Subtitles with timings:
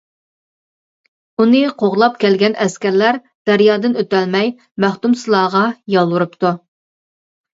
[1.43, 3.19] ئۇنى قوغلاپ كەلگەن ئەسكەرلەر
[3.49, 4.49] دەريادىن ئۆتەلمەي
[4.85, 5.61] مەختۇمسۇلاغا
[5.97, 6.55] يالۋۇرۇپتۇ.